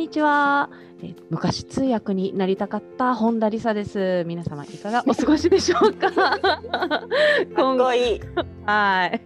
[0.00, 0.70] にちは。
[1.02, 4.24] え昔通訳になりたかった本田理沙です。
[4.26, 6.10] 皆様いかがお過ごしでしょうか？
[6.12, 8.20] かっこいい。
[8.66, 9.20] はい。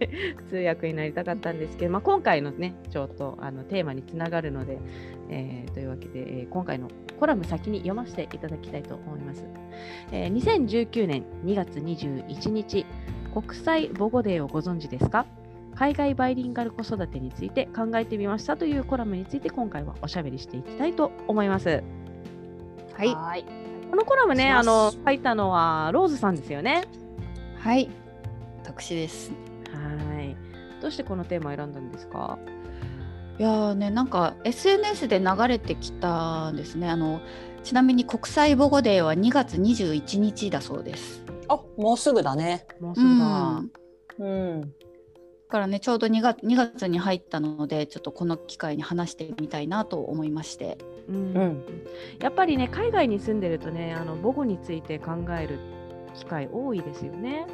[0.49, 4.79] 通訳になりたかったんですけど、まあ、今回のね、ちょっとあのテーマにつながるので、
[5.29, 6.87] えーというわけで、えー今回の
[7.19, 9.45] コラム先に読ませていただきたいと思います。
[10.11, 12.85] えー2019年2月21日、
[13.33, 15.25] 国際母語デーをご存知ですか？
[15.75, 21.83] 海外バイリンガル子育てについて考えてみましたというコラムについて今回はおしゃべりしていきたいと思います。
[22.93, 23.45] はいはい。
[23.89, 26.85] このコラムね、あの書いたのはローズさんですよね。
[27.59, 27.89] はい
[28.63, 29.31] 私です
[29.71, 30.35] はい。
[30.81, 32.39] どうしてこのテーマを選んだんですか？
[33.37, 37.19] いやーねなんか SNS で流れてきたんですねあの
[37.63, 42.65] ちなみに国際母語デーは2月21日だそうですあ、もうすぐだね。
[42.79, 43.61] もうすぐだ。
[44.19, 44.61] うん。
[44.61, 44.67] だ
[45.55, 50.77] からねちょうど2月 ,2 月に入ったのでちょっとこの機会に話してみたいなと思いまして。
[51.07, 51.15] うん。
[51.15, 51.63] うん。
[52.19, 55.59] やっぱりね海外に住んでるとねあの母語について考える
[56.13, 57.47] 機会多いですよね。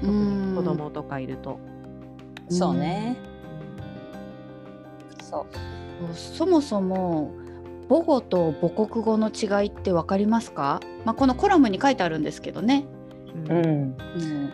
[0.00, 1.58] 特に子供とかいると。
[2.48, 3.16] そうね。
[5.20, 6.14] そう。
[6.14, 7.32] そもそも
[7.88, 12.86] 母語と母国語の違いって分かりますか、まあ、このコラムに書いてあるんですけどね、
[13.48, 13.56] うん。
[13.56, 13.58] ん。
[13.58, 14.52] うん、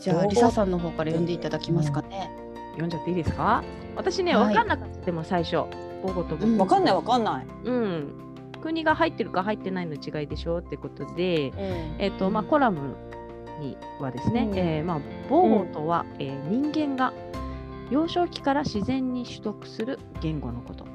[0.00, 2.30] じゃあリサさんの方から読んでいただきますかね。
[2.72, 3.62] 読んじゃっていいですか？
[3.96, 4.46] 私ねはい。
[4.46, 5.64] 分かんなかったでも最初。
[6.02, 6.64] 母語と母うん語。
[6.64, 7.46] わかんないわかんない。
[7.64, 8.12] うん。
[8.62, 11.56] 国が入ってるか入ってないの違いでしょってことで、うん。
[11.98, 12.96] えっとまあ、うんコラム
[13.60, 14.58] にはですね、うん。
[14.58, 17.12] えーまあ、母語とは、えー人間が
[17.90, 20.86] 幼少期から自然に取得する言語のこと。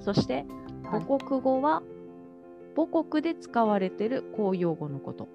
[0.00, 0.44] そして
[0.84, 1.82] はい母国語は
[2.74, 5.28] 母国で使われている公用語のこと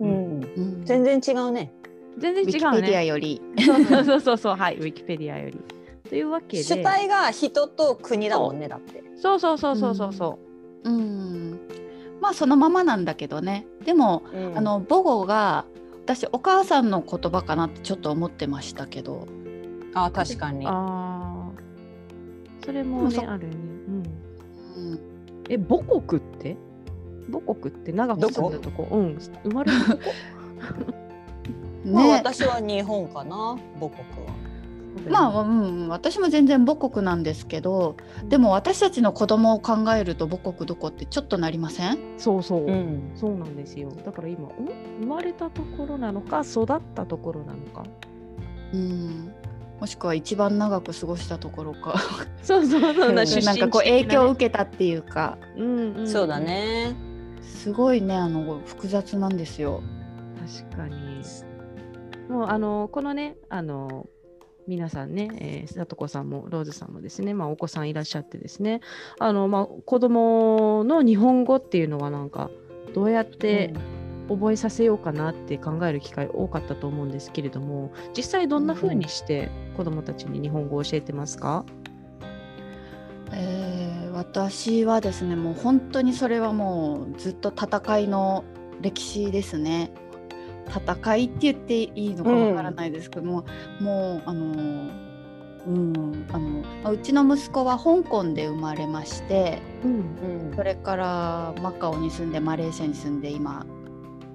[0.00, 0.08] うん。
[0.08, 1.72] うん全然違うね。
[2.18, 3.06] 全然違うウィキペディアね。
[3.06, 3.42] より。
[3.64, 5.58] そうそうそうそうはいウィキペディアより。
[6.08, 9.02] というわけで主体が人と国だもんねだって。
[9.16, 10.38] そうそうそうそうそうそ
[10.84, 11.58] うん、
[12.20, 15.64] まあそのままなんだけどねでも、うんあの母語が
[16.04, 19.26] 私お母さんの言葉かなってちょっと思ってましたけど、
[19.94, 20.52] あ、確かう。
[20.52, 20.66] に。
[20.66, 21.50] ああ
[22.62, 23.56] それもねあるよね。
[23.88, 24.02] うん
[24.76, 25.00] うん、
[25.48, 26.56] え母国って？
[27.30, 28.88] 母国って長く住んだとこ？
[28.90, 29.18] うん。
[29.44, 30.02] 生まれたとこ？
[31.86, 32.12] まあね。
[32.12, 33.56] 私は日本かな。
[33.80, 34.34] 母国は。
[35.08, 37.96] まあ、うん、私も全然母国なんですけど
[38.28, 41.98] でも私たちの子供を考えると母国どこってちょっとなりません？
[42.16, 43.10] そうそう、ん。
[43.16, 43.90] そうなんですよ。
[44.04, 44.52] だから今ん
[45.00, 47.82] 生まれたところなのか育ったところなのか。
[48.72, 49.32] うん。
[49.80, 51.96] もしくは一番長く過ごしたところか。
[52.42, 53.08] そうそうそう。
[53.08, 55.36] うんな出身なんかこう影響を受けたっていうか。
[55.56, 56.94] うんうん、そうだね。
[57.64, 59.82] すごいねあの複雑なんですよ。
[60.68, 60.94] 確かに。
[62.28, 64.06] もうあのこのねあの
[64.66, 68.82] 皆さんね、えー、里子さんもローズさんもですね、まあ、お子さんいらっしゃってですね
[69.18, 72.50] あの、まあ、子供の日本語っていうのはなんか
[72.92, 73.72] どうやって
[74.28, 81.93] 覚えさせようかなって考える機会多かったと思うんですけれども実際どんな風にして子供たちに日本語を教えてますか、えー
[84.34, 88.42] 私はですねもう本当にそれはもうずっと戦いの
[88.80, 89.92] 歴史ですね。
[90.66, 93.44] 戦いって言っていいのかわからないですけども、
[93.80, 94.90] もうあの
[95.68, 99.90] うんあのまあうちの息子は香港で生まれましてうん
[100.50, 100.56] うん。
[100.56, 103.64] それからマカオに住んでマレーシアに住んで今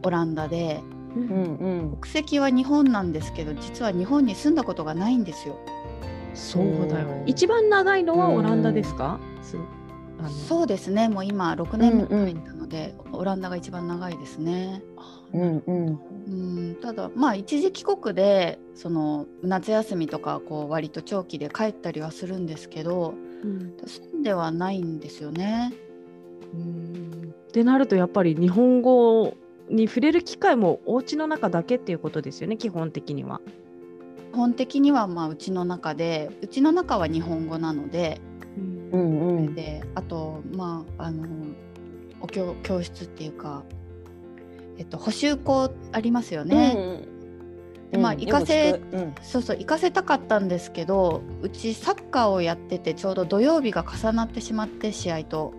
[0.04, 0.80] オランダで
[1.18, 1.92] ううん。
[1.92, 5.58] ん国籍は日本なんですけど実は日本に住んだことがないんですよ。
[6.36, 7.30] そうだようん。
[7.30, 9.58] 一番長いのはオランダですか、す
[10.20, 14.84] あのそうですねもう今6年目に入ったので、オランダが一番長いですね。
[15.34, 16.00] うんうん。
[16.28, 16.32] う
[16.72, 23.14] んただまあ一時帰国でその夏休みとかこう割と長期で帰ったりはするんですけど
[23.44, 25.74] うん住んではないんですよね。
[26.54, 29.36] うんってなるとやっぱり日本語
[29.70, 33.42] に触れる機会もお家の中だけっていうことですよね基本的には。
[34.32, 38.22] 基本的にはまあうちの中でうちの中は日本語なので
[38.92, 39.38] うんうん。
[39.38, 39.56] うん。
[39.56, 41.28] であとまああの
[42.22, 43.64] お教教室っていうか、
[44.78, 47.04] えっと、補習校ありますよね。
[47.92, 49.16] でまあうん行かせよく聞くうん。
[49.22, 55.54] そうそう行かせたかったんですけどうちサッカーをやっててちょうど土曜日が重なってしまって試合と。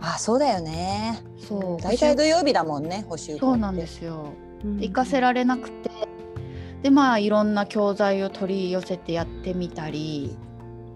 [0.00, 1.22] あそうだよね。
[1.38, 1.82] そう。
[1.82, 4.32] 大体土曜日だもんね補習そうなんですよ。
[4.64, 5.90] うん行かせられなくて。
[6.82, 10.36] でまあいろんな教材を取り寄せてやってみたり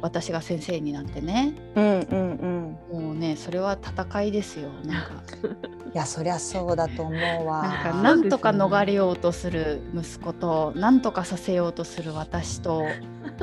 [0.03, 1.55] 私が先生になってね。
[1.75, 3.03] うんうんうん。
[3.03, 4.69] もうねそれは戦いですよ。
[4.85, 5.11] なんか。
[5.93, 7.63] いやそりゃそうだと思うわ。
[7.63, 12.85] なんかなんとか逃れようとする息子となんとかさせようとする私と。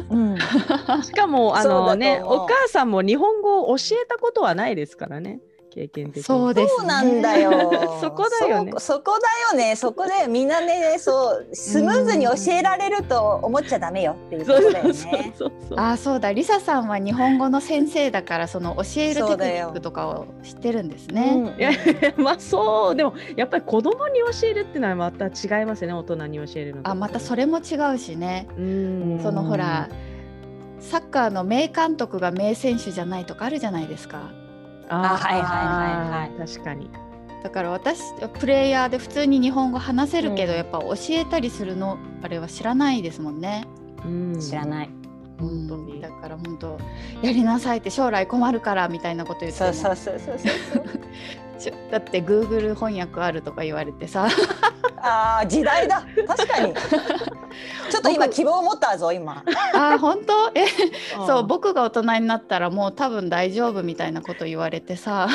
[0.10, 0.38] うん。
[1.04, 5.40] しかもあのねお母さんも日本語を教えたことはないですからね
[5.78, 6.24] 経験的に。
[6.24, 6.78] そうですね。
[6.80, 7.52] そうなんだよ。
[8.02, 8.72] そこだよね。
[8.74, 9.76] そそこだよね。
[9.76, 15.80] そこでみんなねそうスムーズに教えられると思っちゃダメよっていうこそうとだよそうそうねそうそう。
[15.80, 16.34] ああそうだ。
[16.34, 21.54] リサさんは日本語の先生だからその教えるテクニックとかを知ってるんですね。
[21.60, 21.72] いや
[22.18, 22.96] まあそう。
[22.96, 25.94] でもやっぱり子供に教えるっていうのはまた違いますよね。
[25.94, 26.90] 大人に教えるのと。
[26.90, 28.48] あまたそれも違うしね。
[28.58, 29.20] うん。
[29.22, 29.90] そのほら
[30.80, 34.47] サッカーの名監督が名選手じゃないとかあるじゃないですか。
[34.90, 36.48] あはいはいはいはい。
[36.48, 36.90] 確かに。
[37.44, 38.02] だから私
[38.40, 40.58] プレイヤーで普通に日本語話せるけど、うん。
[40.58, 43.66] やっぱ教えたりするのあれは知らないですもんね。
[44.06, 44.40] うん。
[44.40, 44.90] 知らない。
[45.40, 45.94] 本当に。
[45.94, 46.02] うん。
[46.02, 46.78] だから本当
[47.22, 50.86] やりなさいって将来困るからみたいなこと言ってもそうそうそうそうそう
[51.92, 54.28] だって Google 翻訳あるとか言われてさ。
[55.00, 56.04] あー時代だ。
[56.28, 56.74] 確かに。
[57.90, 59.44] ちょっと今希望を持ったぞ今。
[59.74, 60.52] あー本当？
[60.56, 60.66] え
[61.26, 65.28] そう僕僕が大人になったらもう多分大丈夫みたいなこと言われてさ。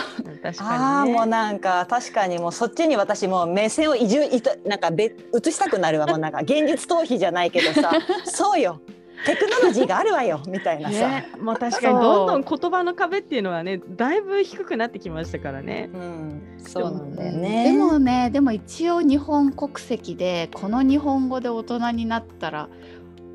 [0.43, 1.17] 確あかにね。
[1.17, 2.39] あもうなんか確かに。
[2.39, 6.07] もうそっちに私もう目線を移住いとなんかべ移したくなるわ。
[6.07, 7.91] もうなんか現実逃避じゃないけどさ。
[8.25, 8.81] そうよ
[9.25, 15.91] テクノロジーがあるわよみたいなさ、ね、まあ確かにどんどん言葉の壁っていうのはねだいぶ低くなってきましたからね。
[15.93, 17.77] うん、そうなんだよでね。
[17.77, 22.69] もねでも一応日本国籍でこの日本語で大人になったら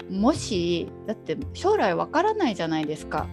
[0.10, 3.28] もしだって将来わからないじゃないですか、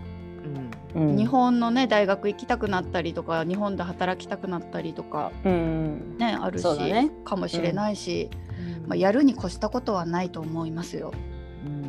[0.95, 1.09] うん。
[1.09, 7.11] うん日本のね大学行きたくなったりとか日本で働きたくなったりとかうん、ねあるし、ね。
[7.25, 8.31] かもしれないし、
[8.87, 11.13] まあ、やるに越したことはないと思いますよ。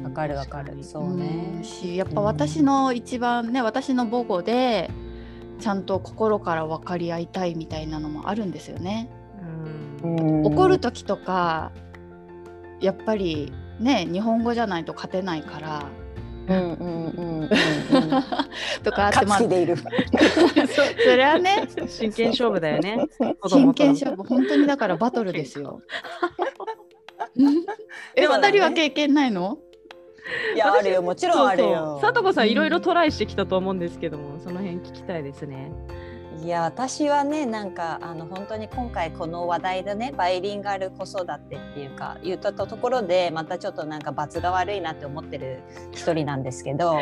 [0.05, 4.91] わかるわかるそうねうんしやっぱ私の一番ね私の母語で
[5.59, 9.09] ちゃんと心から分かり合いたいみたいなのもあるんですよね。
[10.03, 11.71] うん怒る時とか
[12.79, 15.85] やっぱりね日本語じゃないと勝てないから
[16.47, 17.49] うんうんうんうんうん。
[18.83, 19.39] とかあってまあ。
[19.41, 23.07] それはね真剣勝負だよね。
[23.49, 25.81] 真剣勝負本当にだからバトルですよ。
[28.15, 29.57] えでもね二人は経験ないの？
[30.56, 32.00] いやあるよもちろんあるよ。
[32.01, 35.72] さとこさうんんいろいろトライしてきたと思うんですけども、その辺聞きたいですね。
[36.44, 47.01] いや私はねなんかあの本当に今回この話題でねバイリンガル子育てっていうか言ったところでまたちょっとなんか罰が悪いなって思ってる一人なんですけどあ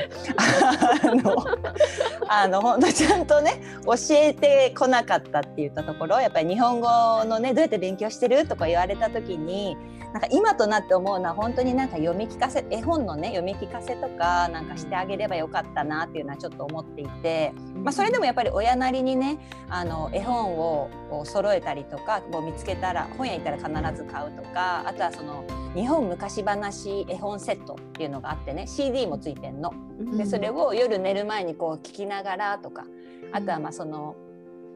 [1.04, 1.36] の
[2.30, 6.88] あの本当ちゃんとね教えてこなかったって言ったところやっぱり日本語
[7.26, 8.48] のねどうやって勉強してる？
[8.48, 9.76] とか言われた時に
[10.14, 17.52] なんか今となって思うのは本当になんか読み聞かせ絵本のね読み聞かせとかなんかしてあげればよかったなっていうのはちょっと思っていて。
[17.84, 20.90] まあ、それでもやっぱり親なりにねあの絵本を
[21.26, 25.44] 揃えたりとかもう見つけたら本屋行ったら必ず買うとかあとはその
[25.76, 29.74] 日本昔話絵本セットっていうのがあってね CD もついてんの。
[30.18, 32.86] でそれを夜寝る前にこう聞きながらとか
[33.34, 34.16] あとはまあその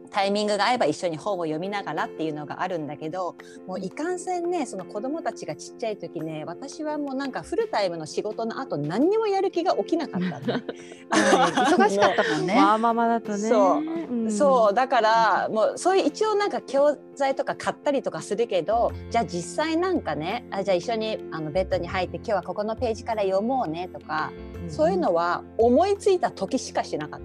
[0.07, 3.35] タイミングが合えば一緒に本を読みながらっていうのがあるんだけど
[3.65, 10.37] もういかんせんねその子供たちがちっちゃい時ね私はもうなんかフルタイムの仕事の後何にもやる気が起きなかった
[11.09, 12.55] 忙しかったもんね。
[12.55, 13.37] まあまあまあだとね。
[13.37, 13.77] そう。
[13.77, 14.31] うん。
[14.31, 24.31] そうだからもうそういう一応なんか教材とか買ったりとかするけどじゃあ実際なんかねあじゃあ一緒にあのベッドに入って今日はここのページから読もうねとか
[24.67, 27.21] そういうのは思いついた時しかしなかっ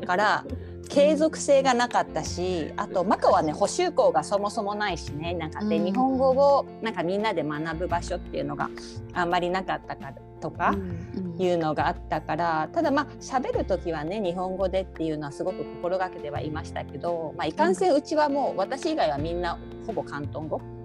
[0.00, 0.44] たから
[0.88, 5.34] 継続性がなかったしあとマカはね補習校がそもそもないしね。
[5.34, 5.84] なんかでうん。
[5.84, 8.70] 日本語をなんかみんなで学ぶ場所っていうのが
[9.12, 10.70] あんまりなかったからとか。
[10.70, 11.24] うん。
[11.36, 20.58] いうのがあったからただまあ喋る時はね日本語でっていうのはすごく心がけてはいましたけど、まあ、いかんせんうちはもう私以外はみんなほぼ広東語。
[20.58, 20.83] うんうん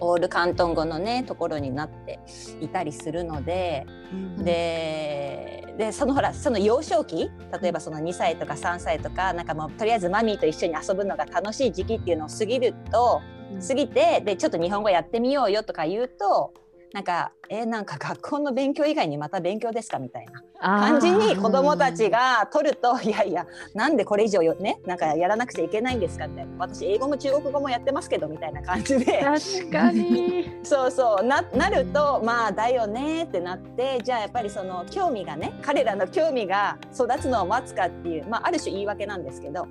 [0.00, 2.20] オール広東語のねところになって
[2.60, 13.20] いたりするのでうんででそのほらその幼少期例えばその2歳とか3歳とかなんかもうとりあえずマミーと一緒に遊ぶのが楽しい時期っていうのを過ぎると
[13.66, 16.52] 過ぎてでちょっと日本語やってみようよとか言うと
[16.96, 20.42] なんかえーなんか学校の勉強以外にまた勉強ですかみたいな。
[20.58, 26.46] 感感じに子どもたちが取るといやいやなんでこれ以上よねなんかやらなくちゃいけないんですかって。
[26.58, 29.22] 私英語も中国語もやってますけどみたいな感じで。
[29.22, 30.50] 確かに。
[30.64, 31.22] そうそう。
[31.22, 39.66] ななるとまあだよねってなってじゃあやっぱりその興味がね彼らの興味が育つのを待つかっていう、まあ、ある種言い訳なんですけど。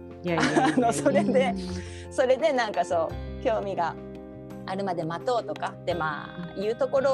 [0.94, 1.56] それで
[2.12, 3.10] それでなんかそ
[3.42, 3.96] う興味が
[4.66, 7.12] あるまで待とうとかってまあいうところ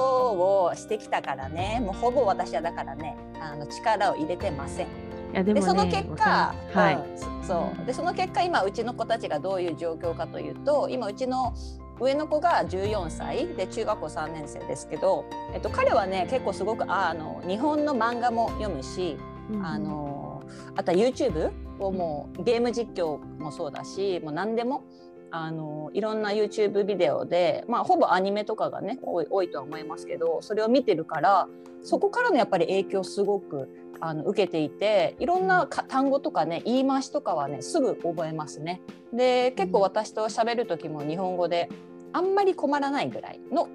[0.65, 4.87] をしてきたからねもうほぼ私はだからねあの力を入れてません。
[4.87, 4.89] い
[5.33, 6.95] やでもねでその結果、はい。
[6.95, 11.53] うんそそうでその結果今うちの子たちがどういう状況かというと今うちの
[11.99, 19.17] 上の子が14歳で中学校3年生ですけど、えっと、彼はね結構すごくああの日本の漫画も読むし、
[19.61, 20.43] あの
[20.75, 24.83] あとは YouTube をもうゲーム実況もそうだしもう何でも
[25.31, 31.47] あのいろんな YouTube ビデオで、まあ、ほぼアニメとかがね多い多いとは思いますけどそれを見てるから
[31.81, 33.69] そこからのやっぱり影響すごく
[34.01, 38.81] あの受けていていろんなか単語とかね言い回しとかはねすぐ覚えますね。
[39.13, 41.69] で結構私と喋る時も日本語で
[42.13, 43.69] あんまり困らないぐらいの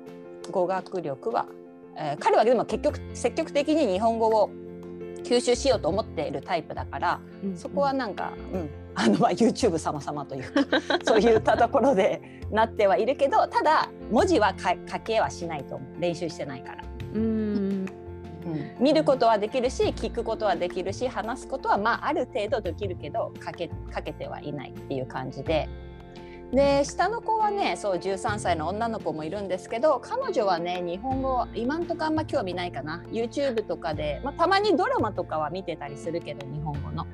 [0.51, 1.47] 語学力は、
[1.97, 4.51] えー彼はでも結局積極的に日本語を
[5.25, 7.57] 吸収しようと思っているタイプだからうん。
[7.57, 16.01] そこはなんか、うん、あのまあ YouTube 様々というかそういったところでなってはいるけどただ文字はか書けはしないと思う。
[16.01, 16.85] 練習してないから、
[17.15, 17.87] うん。
[18.47, 25.69] うん、見ることはできるし聞くことはできるし話すことはまあある程度できるけど書け書けてはいないっていう感じで。
[26.53, 33.03] で下の子はねそう13歳の女の子もいるんですけど彼女はね日本語今んとこあんま興味ないかな。
[33.11, 37.05] YouTube とかで、まあ、たまにドラマとかは見てたりするけど日本語の。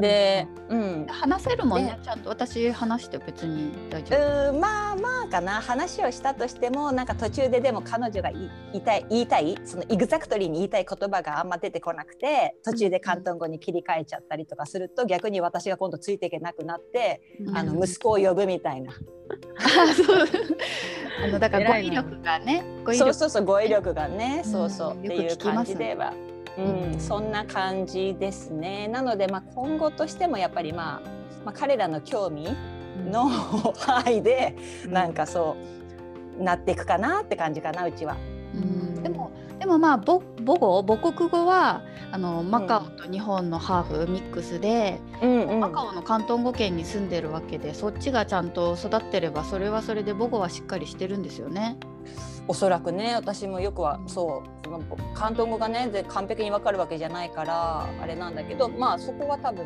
[0.00, 2.30] です、うん、話せるもんねねちゃんと。
[2.30, 4.18] 私話して別に大丈夫。
[4.18, 5.60] うーんまあまあかな。
[5.60, 17.56] 話をしたとしてもなんか途中ででも彼女が言いたい言いたいそのエグザクトリーに言いたい言葉があんま出てこなくて途中で広東語に切り替えちゃったりとかすると逆に私が今度ついていけなくなってうん。
[17.56, 18.92] あの息子を呼ぶみたいな、
[21.22, 24.50] あのだから語彙力がね語彙力そうそうそう語彙力がね、うん。
[24.50, 26.12] そうそうっていう感じでは、
[26.58, 26.92] うん。
[26.92, 28.88] うんそんな感じですね。
[28.88, 31.08] なのでまあ今後としてもやっぱりまあ、
[31.44, 32.48] まあ、彼らの興味
[33.10, 34.56] の範囲で
[34.88, 35.56] なんかそ
[36.38, 38.16] うなっていくかなって感じかなうちは。
[38.54, 39.02] うん。
[39.02, 40.82] でもでもまあ母母語？
[40.82, 41.82] 母国語は
[42.12, 45.60] あのマカオと日本のハーフミックスで、うんうん。
[45.60, 51.76] マカオの広東語圏に住んでるわけでそっちがちゃんと育ってればそれはそれで母語はしっかりしてるんですよね。
[52.46, 54.80] おそらくね私もよくはそうその
[55.14, 59.64] 広東語がねで完璧にわかるわけじゃないからあれなんだけどまあそこは多分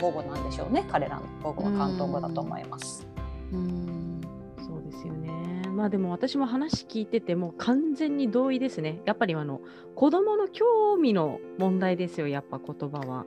[0.00, 3.06] 母語なんでしょうね彼らの母語は広東語だと思います。
[3.52, 4.20] うん
[4.58, 5.68] そうですよね。
[5.68, 9.00] まあでも私も話聞いててもう完全に同意ですね。
[9.04, 9.60] やっぱりあの
[9.94, 13.24] 子供の興味の問題ですよ、やっぱ言葉は。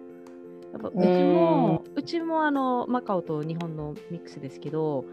[0.73, 5.05] やっぱうちも、うちもあのマカオと日本のミックスですけど、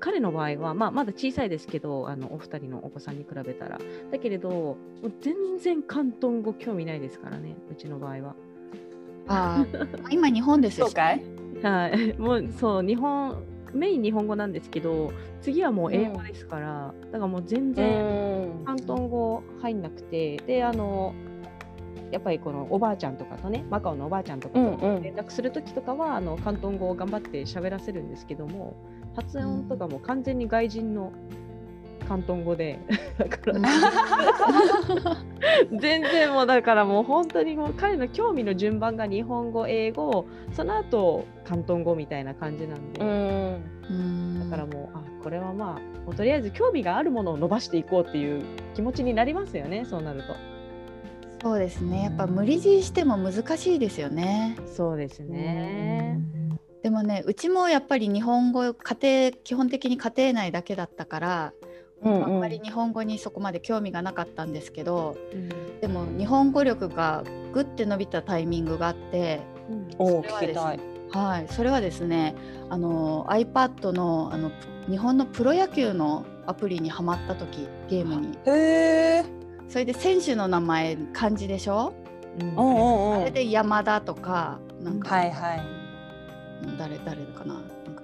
[0.00, 3.78] 彼の場合は、まあ、まだ小さいですけど、あのお二人のお子さんに比べたら。
[4.10, 8.34] だけれど、もう全然広東語興味ないですからね、うちの場合は。
[9.28, 11.22] あー 今日本ですよそうかい？
[11.62, 21.14] はい、もうそう、日本、メイン日本語なんですけど、次はもう英語ですから、だからもう全然、広東語入んなくて、で、あの、
[22.10, 25.02] やっぱりこのおばあちゃんとかとね、マカオのおばあちゃんとかとうんうん。
[25.02, 28.74] 連絡するときとかは、あの広東語を頑張って喋らせるんですけども、
[29.20, 31.12] 発音とかも完全に外人の
[32.00, 32.78] 広東語で、
[33.18, 33.60] だから、
[35.78, 43.04] 全然もうだからもう本当にもう彼の興味の順番が日本語、英語、その後広東語みたいな感じなんで、う
[43.92, 48.42] んだからもう、あこれはまあ、もうとりあえず興味があるものを伸ばしていこうっていう
[48.74, 50.34] 気持ちになりますよね、そうなると。
[51.42, 54.56] そうですねやっぱ無理強いしても難しいですよね。
[54.66, 56.18] そうですね。
[56.82, 58.96] でもねうちもやっぱり日本語家
[59.30, 61.52] 庭基本的に家庭内だけだったから、
[62.02, 65.16] あんまり日本語にそこまで興味がなかったんですけど
[65.82, 67.22] でも日本語力が
[67.52, 69.40] グッて伸びたタイミングがあって、
[69.98, 70.80] おおそれは聞きたい。
[71.12, 72.34] はい、それはですね
[72.70, 74.50] あの iPad のあの
[74.88, 79.24] 日本のプロ野球のアプリにはまった時ゲームにへえ。
[79.68, 81.92] それで選手の名前漢字でしょ？
[82.40, 83.20] うんうんうんうん。
[83.22, 85.60] あれで山田とかなんか、はいはい。
[86.78, 87.54] 誰誰かな？
[87.54, 87.62] なん
[87.94, 88.02] か。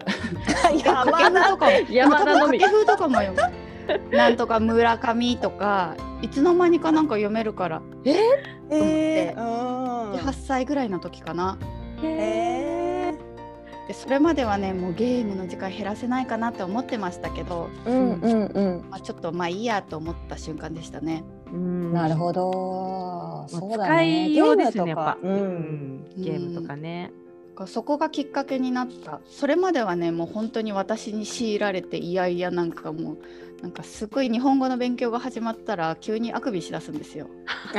[0.85, 1.73] 山掛布とかも。
[1.91, 2.59] 山田のみ。
[2.59, 4.17] 掛布とかも読む。
[4.17, 7.83] なんとか村上とかいつの間にかなんか読めるから。
[8.05, 11.57] え？8歳ぐらいの時かな。
[12.03, 13.15] へえ。
[13.87, 18.85] でそれまではねもうゲームの時間減らせないかなって思ってましたけど、うんうんうん。
[18.91, 21.23] まあ、ちょっとまあいいやと思った瞬間でしたね。
[21.53, 21.93] うん。
[21.93, 23.47] なるほど。
[23.53, 24.29] まあそうだ使ね。
[24.31, 25.01] いようですね、ゲームとか。
[25.01, 25.19] やっぱ。
[25.23, 26.05] うん。
[26.17, 27.13] ゲームとかね。
[27.67, 33.19] そこがきっかけになったそれまではねもう本当に私に強いられていやいやなんかもう
[33.63, 37.29] なんかすごい日本語の勉強が始まったら急にあくびしだすんですよ。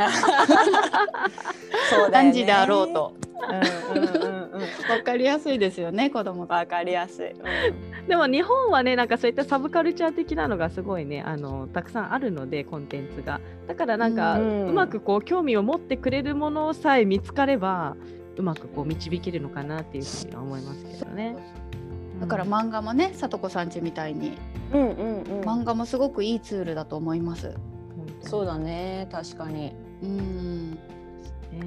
[1.89, 2.93] そうだよね何時であろう。
[2.93, 3.13] と。
[3.93, 4.61] うんうんうんうん。
[4.89, 6.53] わかりやすいですよね子供と。
[6.55, 7.31] わかりやすい。
[8.07, 17.95] でも日本はねなんかそういったサブカルチャー的なのがすごいねあのたくさんあるのでコンテンツがだからなんか、ううんまくこう興味を持ってくれるものさえ見つかれば
[18.37, 21.35] うまくこう導けるのかなっていうふうには思いますけどね。
[22.21, 24.37] だから漫画もねさ子さんちみたいに
[24.73, 25.41] うんうんうん。
[25.41, 27.53] 漫画もすごくいいツールだと思います。
[28.21, 29.07] そうだね。
[29.11, 29.73] 確かに。
[30.01, 30.77] うんね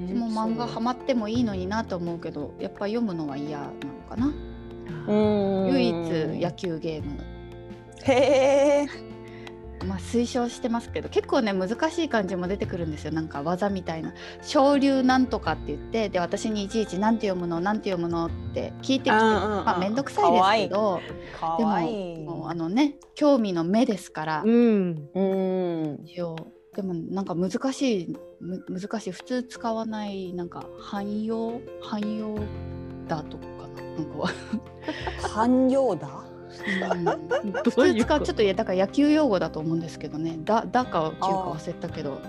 [0.07, 3.71] 私も漫画ハマってもいいのになと思うけどやっぱ読むのは嫌なの
[4.09, 4.27] かな。
[5.07, 5.93] うん唯一
[6.41, 7.17] 野球ゲーム。
[8.03, 9.10] へえ。
[9.83, 20.99] まあ推奨してますけど結構ね難しい感じも出てくるんですよなんか技みたいな「昇竜なんとか」って言ってで私にいちいち「なんて読むのなんて読むの?」って聞いてきてまあ面倒くさいですけど
[21.39, 22.21] かで。
[22.21, 25.99] もあのね興味の目ですからうんうん。
[26.05, 26.35] 一応
[26.75, 32.35] でもなんか難しいむ難しい普通使わないなんか汎用汎用
[33.07, 33.45] だとか
[33.75, 34.29] ななんかは、
[35.21, 36.30] 汎用だ？
[37.43, 37.51] うん。
[37.51, 40.37] ど普通使うちょっといやだから野球用語だと思うんですけどね。
[40.43, 42.21] だだか球か忘れたけど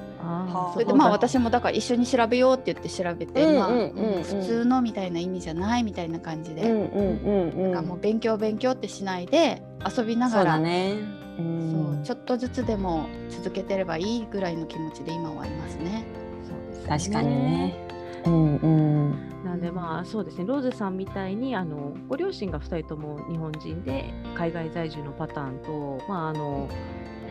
[0.72, 7.72] それでまあ私もだから一緒に調べようって言って調べて、まあ普通のみたいな意味じゃないみたいな感じで、うんうんうんうん。
[7.72, 9.62] なんかもう勉強勉強ってしないで
[9.96, 16.04] 遊びながらそんうちょっとずつでも続けてればいいぐらいの気持ちで今はいますね。
[16.48, 17.91] そうです確かにね。
[18.26, 19.32] うんうん。
[19.44, 26.68] なんでまあそうですねローズさんみたいにあのご両親が2人とも日本人で海外在住のパターンと,、まああの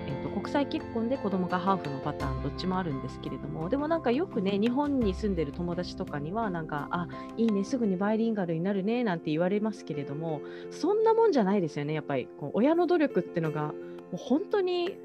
[0.07, 7.07] えっと国際結婚で子供がハーフのパターンどっちもあるんですけれどもでもなんかよくね日本に住んでる友達とかにはなんかあ
[7.37, 12.27] いいねすぐにバイリンガルになるねなんて言われますけれどもそんなもんじゃないですよねやっぱり。
[12.39, 13.73] こう親の努力ってのがも
[14.13, 14.97] う本当に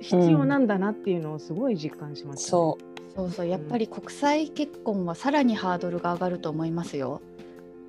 [0.00, 2.50] 必要なんだなっていうのをすごい実感しました、ね。
[2.50, 2.78] そ
[3.16, 7.22] そうそうやっぱり国際結婚はさらにハードルが上がると思いますよ。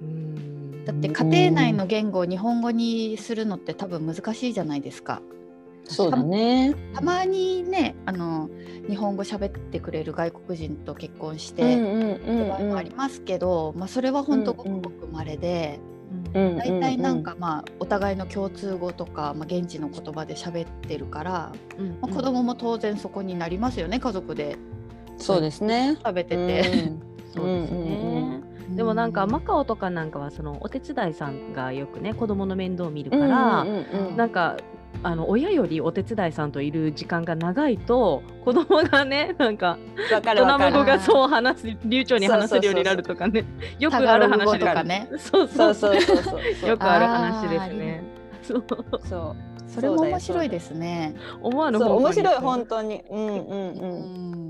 [0.02, 5.22] うんだって家庭内の言語を日本語にするのって多分難しいじゃないですか。
[5.86, 5.94] う。
[5.94, 6.76] そうだね。
[6.94, 8.50] たまにねあの
[8.88, 15.80] 日本語喋ってくれる外国人と結婚しうんて、うん場合もありますけど、まあ、それは本当ごうんうんくごく稀で、
[16.34, 16.58] うんうん。
[16.58, 24.58] 大体なんかまあお互いの共通語とか、まあ、現地の言葉で喋ってるから、うんまあ、子供も当然そこになりますよね家族で
[25.18, 25.98] そうですね。
[26.04, 26.64] 食べてうんて。
[27.34, 28.76] そうですうんうんね。
[28.76, 33.66] でもなんかマカオとかなんかはそのお手伝いさんがよくね子供の面倒を見るから、
[34.16, 34.58] なんか
[35.04, 39.78] あの親よりお手伝いさんといる時間が長いと子供がねなんか
[40.12, 40.98] わかベトナム語るわかる。
[40.98, 43.46] がそう話す流暢に話せるようになるとかね
[43.80, 45.10] よくある話ですとかね。
[45.18, 46.24] そうそそううそうそう
[46.60, 46.70] そう。
[46.70, 48.04] よくある話ですね。
[48.44, 48.64] そう
[49.08, 49.36] そう。
[49.70, 51.16] それも面白いですね。
[51.42, 53.04] 思わぬ面白い本当に。
[53.10, 54.47] うんうんううん。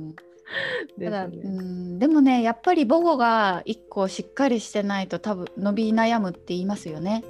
[1.03, 7.23] ただ、うねん、でもねやっぱり母語が一個しっかりしてないと多分伸び悩むって言いますよね。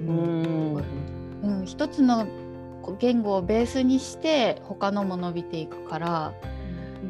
[0.00, 0.76] うん。
[1.42, 2.26] うん、一つの
[2.98, 6.34] 言語をベースにして他のも伸びていくから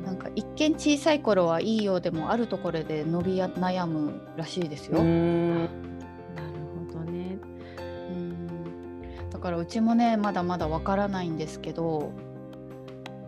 [0.04, 5.00] なんか一見小さい頃はいいようでもあるところで伸びや悩むらしいですよ。
[5.00, 5.54] うん。
[5.54, 5.68] なる
[6.88, 7.38] ほどね。
[8.10, 8.48] うん
[9.30, 12.12] だからうちもねまだまだわからないんですけど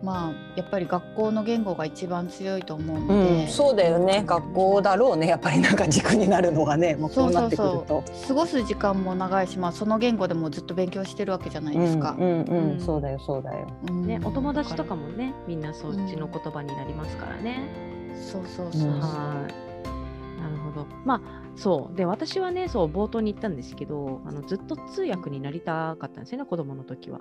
[0.03, 12.15] まあやっぱり学校の言語が一番強いと思うので、うん、そうだよね学校だろうねやっぱりなんか軸になるのがね もうこそううそうなってくるとそう過ごす時間も長いし、まあ、その言語でもずっと勉強してるわけじゃないですか。
[12.17, 17.69] うんうんうんうんそうだよそうだようんね、お友達とだかもね、みんなそっちの言葉になりますからね。
[18.11, 20.41] らそうそうそうそう、うんはい。
[20.41, 20.85] なるほど。
[21.03, 21.21] まあ、
[21.55, 21.97] そう。
[21.97, 27.19] で、私はね、そう、冒頭に言ったんですけど、あのずっと通訳になりたかったんですよね、子供の時は。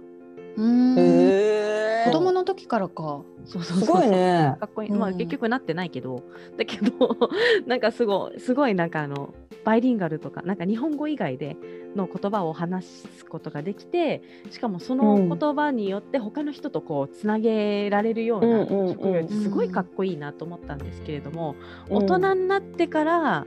[0.56, 0.98] うん。
[0.98, 3.22] へえ子供の時からか。
[3.46, 4.56] そうそうそうすごいね。
[4.60, 4.90] かっこいい。
[4.90, 5.16] まあ、うん。
[5.16, 6.22] 結局なってないけど、
[6.56, 6.90] だけど、
[7.66, 11.56] なんかすごい、すごいなんかあの、バイリンガルとか、なんか日本語以外で
[11.96, 18.88] の言葉を話すことができて、しかもその言葉によって他の人とこうつなげられるようなうんうんうん。
[18.90, 21.54] 職業ってすごいかっこいいなと思ったんですけれども、
[21.88, 23.46] 大人になってから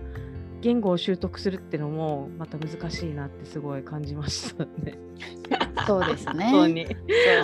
[0.61, 4.97] 言語を習得するっていうのもまた難しいなってすごい感じましたね。
[5.85, 6.45] そうですね。
[6.51, 6.87] 本当に。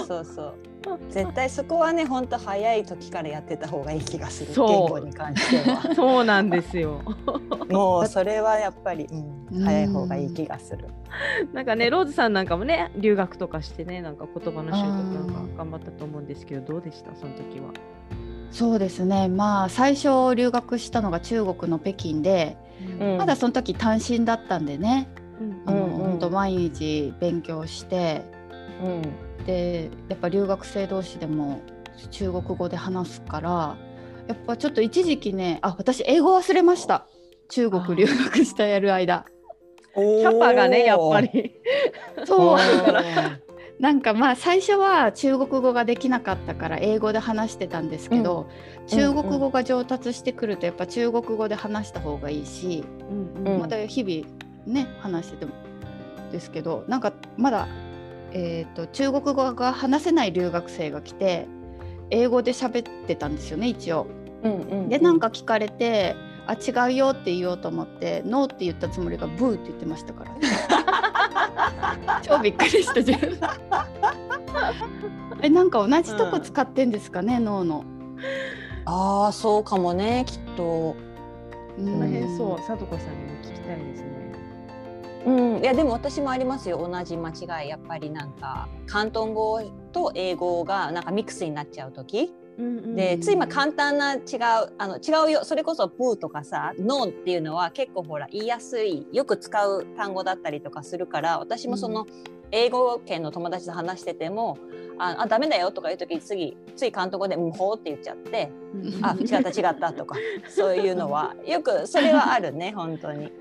[0.08, 0.56] そうそうそう
[1.10, 7.02] 絶対そこはね本当早い時からやってた方がいい気がするそう言語に関しては そうなんですよ。
[7.72, 10.88] もうそれはやっぱり、うんうん早い方がいい気がする。
[11.54, 17.16] なんかねローズさんなんかもね留学とかしてねなんか言葉の習得なんか頑張ったと思うんですけどどうでした？
[17.16, 17.68] その時は。
[18.50, 22.63] そうですねまあ最初留学したのが中国の北京で、うん
[23.18, 25.10] まだその時単身だったんでね、
[25.40, 25.64] うん。
[25.66, 25.86] あの
[26.22, 28.24] うん毎日勉強して。
[28.84, 29.46] うん。
[29.46, 31.62] でやっぱ留学生同士でも
[32.12, 33.76] 中国語で話すから
[34.28, 37.08] やっぱちょっと一時期ねあ私英語忘れました。
[37.50, 39.26] 中国留学したやる間。
[39.96, 41.56] キャパがねやっぱり。
[42.26, 42.58] そう。
[42.58, 43.04] だから
[43.84, 48.48] なんかまあ最初は中国語ができなかったから英語で話してたんですけど、
[48.88, 52.86] 中国語が上達してくるとやっぱ中国語で話した方がいいし、
[53.44, 53.60] うんうん。
[53.60, 54.26] また日々
[54.66, 55.52] ね話してても
[56.32, 57.68] ですけどなんかまだ、
[58.32, 61.46] えー、と中国語が話せない留学生が来て
[62.10, 64.08] 英語で喋ってたんですよね一応。
[64.44, 64.88] うんうん。
[64.88, 66.16] でなんか聞かれて
[66.48, 70.83] 「あ違うよ」って言おうと思って「ノー」って言ったつもりが「ブー」って言ってましたから
[72.22, 73.40] 超びっくりした自分。
[75.42, 77.84] えなんか同じとこ使ってんですかね、脳の。
[78.86, 80.96] ああそうかもねきっと。
[81.78, 81.86] うん。
[81.86, 84.14] この辺そうさとこさんにも聞きたいですね。
[85.26, 86.78] うん、いやでも私もありますよ。
[86.78, 87.70] 同じ間違い。
[87.70, 92.34] やっぱりなんか広東語と英語がなんかミックスになっちゃう時
[92.96, 94.22] でついまあ簡単な違う
[94.78, 102.06] あの違うよそれこそ「プー」とかさ「ノー」っていうのは結構ほら言いやすいよく使う単語だったりとかするから私もその
[102.52, 104.58] 英語圏の友達と話してても
[105.00, 108.52] 「ああダメだよ」とかいう時次つい広東語で「無法」って言っちゃって
[109.02, 110.16] 「あ違った違った」とか
[110.48, 113.32] そういうのはよくそれはあるね本当に。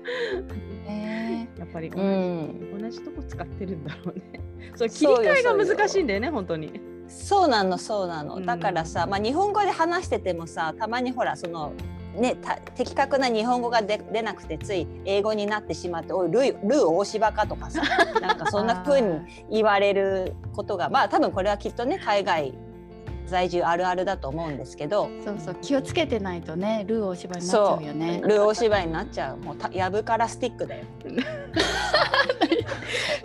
[0.87, 4.41] えやっぱり同じ,、うん同じとこ使ってるんだろうね。
[4.75, 6.92] そう切り替えが難しいんだよね本当に。
[7.07, 11.73] そうなのそうなの、うんだからさ、まあ、日本語で話しててもさたまにほらその
[12.15, 17.81] ねた的確な日本語が出出なくてつい英語になってしまって「おいルー大芝か」とかさ
[18.21, 22.53] なんかそんな風に言われることがまあ多分これはきっとね海外
[23.25, 28.21] 在住あるあるだと思うんですけどーそうそう気をつけてないとねルーお芝居になっちゃうよね。
[28.23, 30.83] ルー大芝居になっちゃうもうたやぶからスティックだよ。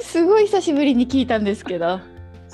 [0.01, 2.01] すごい久しぶりに聞いたんですけど。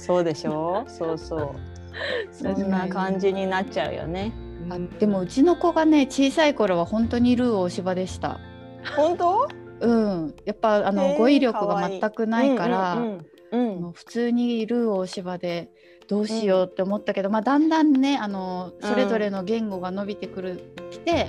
[0.04, 0.84] そうでしょ？
[0.86, 1.50] そうそう。
[2.30, 4.32] そんな感じになっちゃうよね。
[4.70, 8.38] あでもうちの子がね小さい頃は本当にルー大芝でした。
[8.96, 9.48] 本当？
[9.80, 12.96] うん、やっぱあの、語彙力が全くないから、
[13.50, 15.70] 普通にルー大芝で
[16.08, 21.28] どうしようって思ったけど、まあだんだんねあのそれぞれの言語が伸びてくるきて、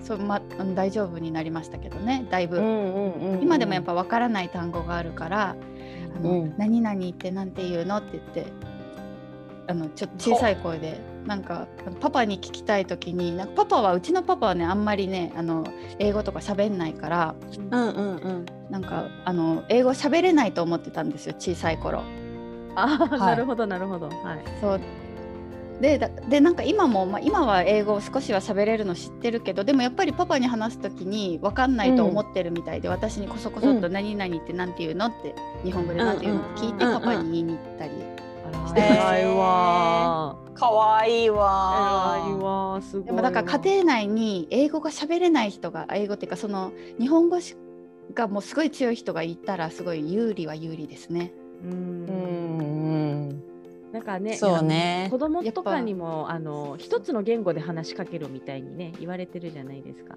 [0.00, 0.40] そうま
[0.74, 3.42] 大丈夫になりましたけどねだいぶ、うんうんうんうん。
[3.42, 5.56] 今でもやっぱわからない単語があるから
[6.16, 8.52] 「あのうん何々ってなんて言うの?」って言って
[9.68, 11.68] あのちょっと小さい声でなんか
[12.00, 15.64] パパに聞きたい時になんかパパはうちのパパはねあんまりねあの
[16.00, 17.34] 英語とか喋んないから
[17.70, 22.02] うんうんうんなんかあの英語喋れないと思ってたんですよ小さい頃。
[22.74, 24.06] あー、はいなるほどなるほど。
[24.08, 24.16] はい。
[24.60, 24.80] そう
[25.80, 37.90] でだでなんか今も、まあ、今は英語を少しは喋れるの知ってるけどでもやっぱりパパに話す時に分かんないと思ってるみたいで、私にこそこそっと「何々ってなんて言うの?」って日本語でなんて言うのって聞いて、うんうんパパに言いに行ったり、
[38.64, 40.52] あしてら偉いわー。
[40.54, 43.06] かわいいわわーすごいわ。
[43.06, 47.56] でもだから家庭内に英語が喋れない人が英語っていうかその日本語し
[48.14, 51.32] がもうすごい強い人がいたらすごい有利は有利ですね。
[51.64, 51.68] う。
[51.68, 52.91] うんん
[53.92, 60.16] なんかね、そうね子供とかにもあの一つの言語で話しかけろみたいにね言われてるじゃないですか。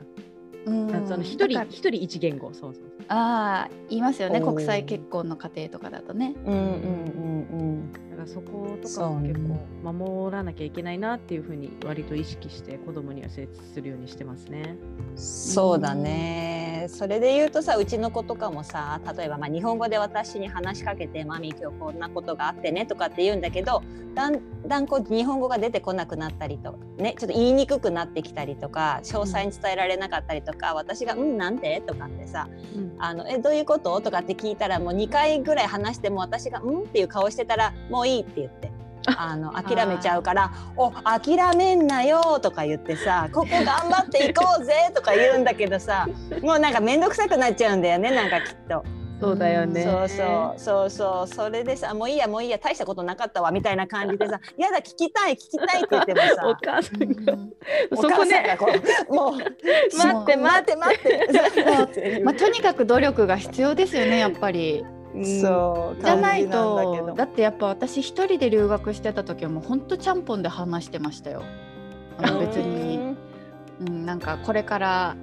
[0.66, 2.84] うんその一人一人一言語、そうそう。
[3.10, 6.36] ああ言いますよね国際結婚の家庭とかだとね。
[6.46, 14.76] うんうんうんだからそことかも結構守らなきゃいけないなっていうふうに割と意識して子供には接するようにしてますね。
[15.10, 23.82] うんそうだねそれで言うとさうちの子とかもさ例えばまあ日本語で私に話しかけて「マミ今日こんなことがあってね」とかって言うんだけど
[24.14, 34.00] だんだんこう日本語が出てこなくなったりとねちょっと言いにくくなってきたりとか詳細に伝えられなかったりとか、私が「うんなんで?」とかってさうんあのえどういうこと？
[34.02, 38.72] とかって聞いたらもう2回ぐらい話しても私が「うん?」っていう顔してたら「もういい」って言って。
[39.18, 46.08] あの諦めちゃうから「お諦めんなよ」とか言ってさ「ここ頑張っていこうぜ」 とか言うんだけどさ
[46.42, 48.84] もうなんか面倒くさくなっちゃうんだよねなんかきっと。
[49.18, 49.84] そうだよね。
[49.84, 57.54] そうそうそうそうそれでさ「もういいやもういいや大したことなかったわ」みたいな感じでさ「やだ聞きたい聞きたい」って言ってもおさ母さんがうん
[57.92, 58.68] お母さんがこ
[59.10, 61.16] うもう待って待って待って。
[61.84, 64.86] ってまあ、とにかく努力が必要ですよねやっぱり。
[65.24, 71.44] そうじゃないとだってやっぱ私一人で留学してた時はもうほんとちゃんぽんで話してましたよ。
[72.18, 73.16] あの別に、
[73.82, 75.16] うん、なんかこれから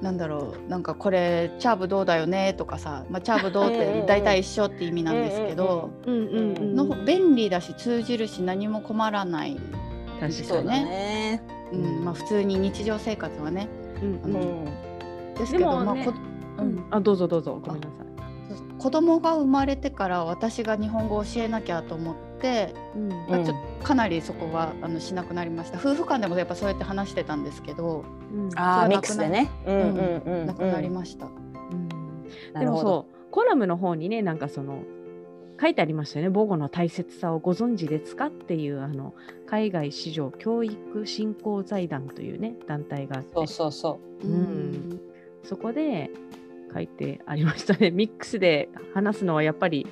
[0.00, 9.58] なんだろうなんかこれチャーブどうだよねとかさ、まあ、チャーブどうって大体一緒って意味なんですけど、の便利だし通じるし何も困らない、
[10.18, 11.42] 確そうだかにね。
[11.72, 12.04] うん。
[12.04, 13.68] まあ、普通に日常生活はね。
[14.02, 14.34] うんうん。
[14.34, 14.90] うん
[15.34, 16.12] ですけど、ねまあこ
[16.58, 16.66] うん。
[16.66, 16.86] うん。
[16.90, 18.09] あどうぞどうぞごめんなさい。
[18.80, 29.50] 子供が生まれてから私が日本語を教えなきゃと思って、うんまあ、ちょっとかなりそこはあのしなくなりました夫婦間でもやっぱそうやって話してたんですけど、うんああミックスでね。
[29.66, 30.46] うんうんうん。
[30.46, 31.26] なくなりました。
[31.26, 31.28] う
[31.74, 31.88] ん
[32.54, 32.80] なるほど。
[32.80, 34.82] でもそうコラムの方にねなんかその
[35.60, 39.14] 書いてありましたよね母語の大切さをご存知ですかっていうあの
[39.46, 44.26] 海外市場教育振興財団というね団体があってそうそうそう。
[44.26, 45.00] うん
[45.42, 46.10] そこで
[46.72, 47.90] 書いてありましたね。
[47.92, 49.86] ミックスで話すのはやっぱり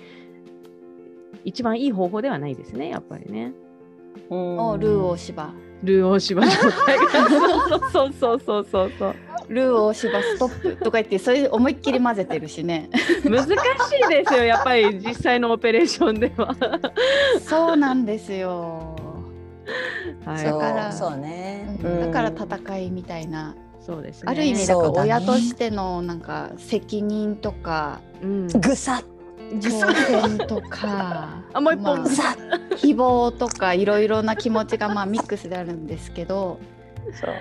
[1.44, 3.52] 一番いい方法ではないですねやっぱりね。
[4.30, 4.58] うん。
[4.58, 5.50] おルー大芝。
[5.82, 6.42] ルー大芝。
[6.50, 9.14] そうそうそうそうそう
[9.48, 12.90] ルー大芝ストップとか言ってそれで思いっきり混ぜてるしね。
[13.24, 13.48] 難しい
[14.08, 16.54] ですよやっぱり実際のオペレーションでは。
[17.40, 18.96] そうなんですよ、
[20.24, 21.78] はい、だからそうね。
[21.82, 22.36] うんだからうん。
[22.36, 23.54] 戦いみたいな、
[23.88, 24.30] そうですね。
[24.30, 29.04] ある意味だから親としてのなんか責任とかうん、ぐさっ
[29.56, 36.60] 挑戦とか あもう一本まあ希望とかいろいろな気持ちがまあミックスであるんですけど、
[37.12, 37.34] そう。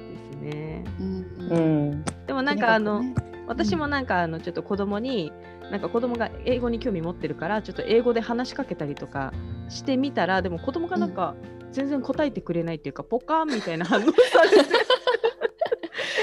[0.00, 0.84] ですね。
[0.98, 1.58] うんう
[1.94, 2.04] ん。
[2.26, 5.32] でもなんかあの、とにか私もなんかあのちょっと子供に
[5.70, 9.32] なんか子供が英語に興味持ってるからちょっと英語で話しかけたりとか
[9.68, 11.36] してみたらでも子供がなんか
[11.70, 14.56] 全然答えてくれないっていうか、ポカーンみたいな反応されて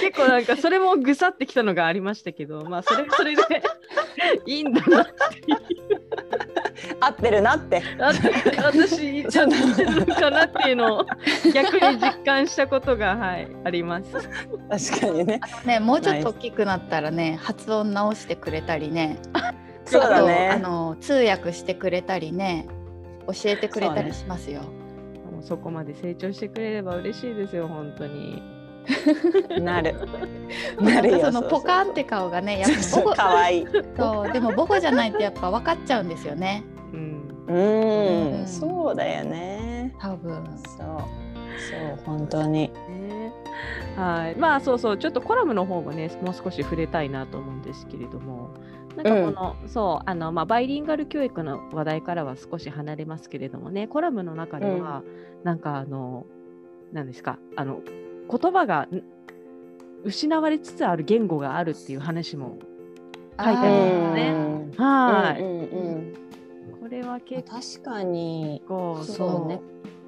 [0.09, 3.41] 結構なんかそれもぐさってきたのがありましたけどまあそれそれで
[4.47, 5.11] いいんだなって
[6.99, 7.81] 合ってるなって。
[7.99, 8.11] あ
[8.63, 11.05] 私ちゃんとしてるのかなっていうのを
[11.53, 14.11] 逆に実感したことが、はい、あります。
[14.11, 15.41] 確かにね。
[15.65, 19.19] ねもうちょっと大きくなったらね発音直してくれたりね
[19.85, 20.59] そうだあとあね。
[20.61, 22.67] の通訳してくれたりね
[23.27, 24.61] 教えてくれたりしますよ。
[25.41, 28.58] そこまで成長してくれれば嬉しいですよ、本当に。
[29.61, 29.95] なる。
[30.81, 31.19] なるよ。
[31.19, 33.67] そのポカーンって顔がねやっぱそう母語可愛い。
[33.97, 39.93] そうでも母語じゃないとやっぱ分かっちゃうんですよねうん、うん、うんそうだよね。
[39.99, 40.43] 多分。
[40.77, 40.85] そう。
[41.59, 42.71] そう、本当に。
[42.89, 43.33] ね
[43.95, 48.51] はい、まあそうそう、ちょっとコラムの方もね、もう少し触れたいなと思うんですけれども、
[48.95, 55.03] なんかこの、そう、あの、まあ、バイリンガル教育の話題からは少し離れますけれどもね、コラムの中では、
[55.43, 56.25] なんかあの、
[56.93, 57.81] なんですか、あの、
[58.29, 59.03] 言葉がん
[60.03, 62.57] 失われつつある言語があるっていう話も
[63.37, 64.29] 書いてありますね。
[64.29, 65.63] うんはい、うんう
[65.99, 66.13] ん
[66.79, 68.63] これはうん結確かに。
[68.67, 69.61] 構、そうそうね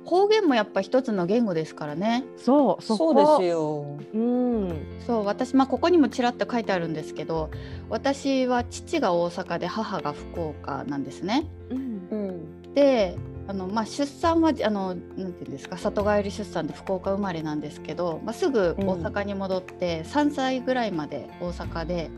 [0.06, 2.24] 方言もやっぱ一つの言語ですからね。
[2.38, 3.98] そう、そそうこですよ。
[4.14, 7.52] うん、そう私まあここにもちらっと書いてあるんですけど
[7.90, 11.46] 私は父が大阪で母が福岡なんですね。
[11.70, 12.74] うんう、ん。
[12.74, 13.16] で
[13.48, 22.10] あの、まあ、出産はあのなんていうんですか里帰り出産で福岡生まれなんですけど、まあ、すぐ大阪に戻って3歳ぐらいまで大阪で,、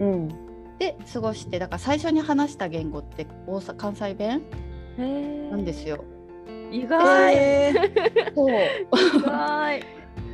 [0.00, 0.28] うん。
[0.78, 4.42] で過ごしてだから最初に話した言語って大阪関西弁
[5.50, 6.04] なんですよ。
[6.70, 9.82] 意外、えーそう意外。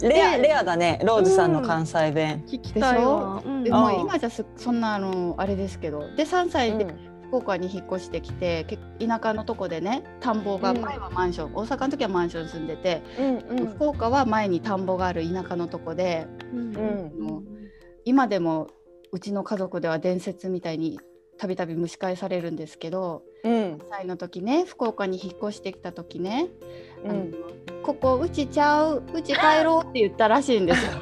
[0.02, 0.98] レアレアだね。
[1.04, 2.42] ローズさんの関西弁。
[2.46, 3.42] 聞きたいわ。
[3.44, 10.82] うんでもう今じゃすそんなあのあれですけどで3歳でうん福岡に引っ越してきてけ田舎のとこでね田んぼがうん。
[10.82, 13.02] 前はマンション、大阪の時はマンション住んでて、
[13.48, 16.76] うん福岡は前に田んぼがある田舎のとこでうん。
[16.76, 16.78] う
[17.38, 17.44] ん
[18.04, 18.68] 今でも
[19.12, 21.00] うちの家族では伝説みたいに
[21.38, 23.52] たびたび蒸し返されるんですけどうん。
[23.52, 26.50] 3歳の時ね福岡に引っ越してきた時ね、
[27.04, 27.34] うん。
[27.82, 30.92] ここうちちゃううち帰ろうって言ったらしいんですよ。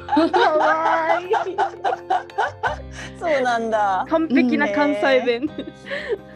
[3.19, 4.05] そうなんだ。
[4.09, 5.47] 完璧な関西弁。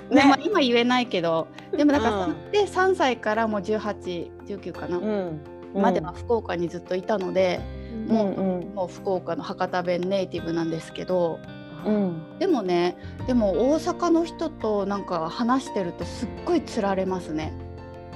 [0.09, 5.41] ねまあ、今言えないけどでもだから、うんで3歳からもう1819かな、うん。
[5.73, 7.59] までは福岡にずっといたので、
[8.07, 11.39] もううんもう福岡の博多弁ネイティブなんですけど
[11.85, 12.37] うん。
[12.37, 17.51] でもねでも大阪の人となんか話してるとすっごいつられますね。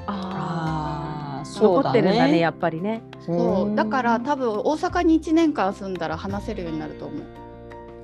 [0.06, 0.59] ああ、
[1.62, 2.40] 残ってるんだね、ね。
[2.40, 3.02] やっぱりね。
[3.26, 7.22] そうだから多分大阪に1年間住んだら話せるようになると思う。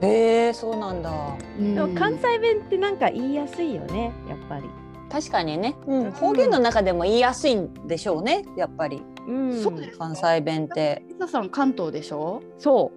[0.02, 1.12] へえ、そうなんだ。
[1.58, 4.64] うんでも関西弁ってなんか言いやすいよね、やっぱり。
[5.10, 11.04] 確かにね、うん、方言の中でも言いやすいんでしょうね、やっぱりうん、そうです関西弁って。
[11.28, 12.42] さん関東でしょ？
[12.58, 12.92] そ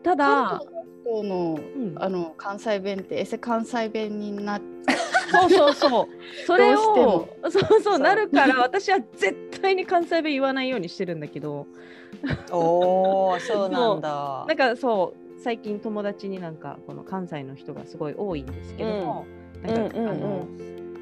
[0.00, 0.04] う。
[0.04, 0.60] ただ関、
[1.04, 4.60] 東の人のうんあの関西弁ってエセ関西弁になっ
[5.30, 6.46] そうそうそう。
[6.46, 7.28] それをも。
[7.50, 11.66] そうそううなるから私は絶対に関西弁言わないようにしてるんだけど、
[12.50, 14.44] おお、そうなんだ。
[14.48, 19.26] なんかそう最近友達になんかこの関西の人がすごい多いんですけども、
[19.62, 20.10] なんか、うんうんうん。
[20.10, 20.46] あの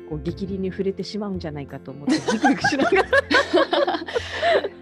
[0.09, 3.05] こう激励に触れてしまうんじゃないかと思ってビクビクしながら。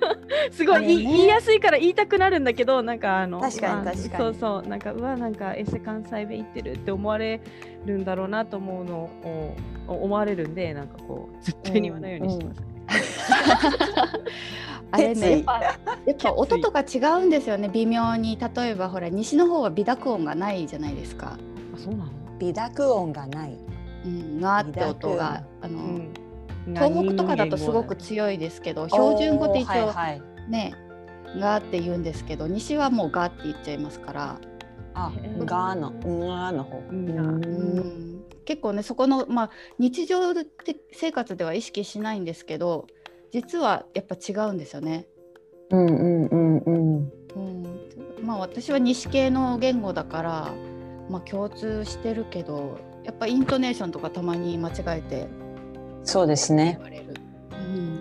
[0.53, 0.87] すごいね。
[0.89, 4.17] 言いやすいから言いたくなるんだけどなんかあの確かにまあ確かに。
[4.17, 7.41] そうそうなんかうわなんかエセ関西弁言ってるって思われ
[7.85, 9.55] るんだろうなと思うのを
[9.87, 12.63] 思われるんでなんかこう絶対に言わないようにしてます、
[14.91, 15.73] あれねやっぱや
[16.13, 17.69] っぱ音とか違うんですよね。
[17.73, 18.39] 微妙に。
[18.39, 21.39] 例えばほら西の方は微濁音がないじゃないですか。
[21.75, 23.59] あそうなの、微濁音がない。
[24.05, 26.13] うん、がーって音があの、うん、
[26.67, 30.23] 東北とかだとすごく強いですけど標準語って一応おーはいはい。
[30.51, 30.75] ね
[31.39, 34.41] がーって言うんですけど西はもうがーって言っちゃいますから、
[34.95, 36.79] あがーの、うんがーの方。
[36.91, 40.45] うんうん結構ねそこのまあ日常で
[40.93, 42.87] 生活では意識しないんですけど
[43.33, 45.07] 実はやっぱ違うんですよね。
[45.71, 47.13] うんうんうんうん。
[47.35, 47.67] うん、
[48.23, 50.55] まあ私は西系の言語だから、
[51.09, 55.27] まあ、共通してるけどやっぱイントネーションとかたまに間違えて
[56.05, 56.79] そうです言ね。
[56.81, 56.85] う
[57.79, 58.01] ん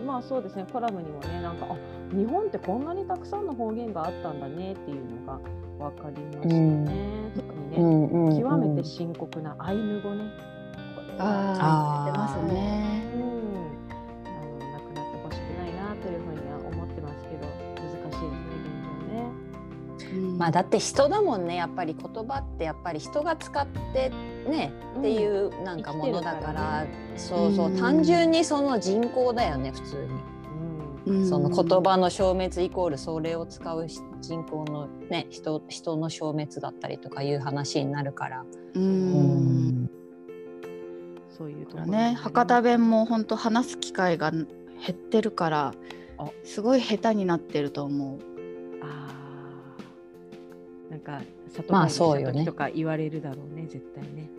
[0.00, 1.76] うんまあそうですねコラムにもねなんかあ
[2.14, 5.40] 日本ってこんなにたくさんの方言があったんだねっていうのが
[5.90, 7.30] 分かりましたね。
[7.34, 10.24] 特にね、んうんうん極めて深刻なアイヌ語ね。
[11.18, 13.02] ああ、出ますね。
[13.14, 13.22] うん、
[14.26, 16.83] あのなくなってほしくないなというふうには思
[20.38, 24.10] まあだって人だもんねやっぱり言葉ってやっぱり人が使って
[24.48, 26.90] ねっていうなんかものだから,、からね。
[27.16, 27.76] そうそう、うん。
[27.78, 30.02] 単純にその人口だよね普通に、
[31.06, 31.16] うん。
[31.18, 31.28] うん。
[31.28, 33.86] その言葉の消滅イコールそれを使う
[34.20, 39.84] 人口のね人人の消滅だったりとかいう話になるから、ううん。
[39.84, 39.90] ん
[41.36, 44.46] そういうところね博多弁も本当話す機会が減
[44.92, 45.72] ってるから
[46.18, 46.28] あ。
[46.44, 48.18] すごい下手になってると思う。
[48.82, 49.13] あー
[50.94, 51.20] なんか
[51.52, 52.44] 里まあ帰りそうよね。
[52.44, 54.30] した時とか言われるだろうね絶対ね。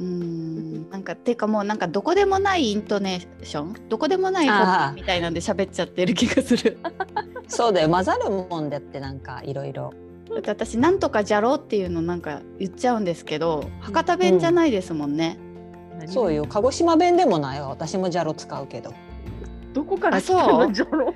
[0.00, 0.90] うん。
[0.90, 3.88] なんかっていうかもうなんかどこでもないイントネーション？
[3.88, 6.76] どこでもないフォみたいなんで喋っちゃってる気がする。
[7.48, 7.88] そうだよ。
[7.88, 9.94] 混ざるもんだってなんかいろいろ。
[10.30, 15.38] だって私なんとかじゃろうっていうのなんか言っちゃうんですけど博多弁じゃないですもんね。
[15.98, 16.44] 何そうよ。
[16.46, 17.68] 鹿児島弁でもないわ。
[17.68, 18.92] 私もジャロ使うけど
[19.72, 21.14] どこからあ来たそうのじゃろう。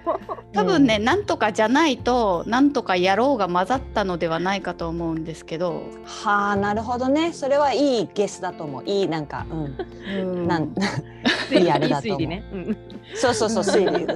[0.52, 7.32] 多分ね、なんとかじゃないとなんとかやろうが混ざったのではないかと思うんですけど、はあなるほどね。
[7.32, 8.82] それはいいゲスだと思う。
[8.86, 9.76] いいなんかうん。
[10.20, 10.46] うん。
[10.48, 10.74] なん
[11.52, 12.18] いいあれだと思う。
[12.18, 12.44] 推理ね。
[12.52, 12.76] うん。
[13.14, 14.06] そうそうそう推理。